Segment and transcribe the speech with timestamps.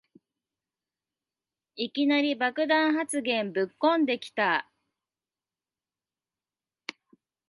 [1.75, 4.67] いきなり爆弾発言ぶっこんできた